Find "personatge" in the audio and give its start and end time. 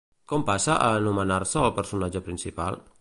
1.77-2.23